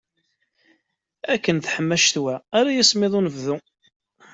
Akken 1.33 1.57
teḥma 1.59 1.97
ccetwa 2.01 2.35
ara 2.57 2.75
yismiḍ 2.75 3.13
unebdu. 3.19 3.57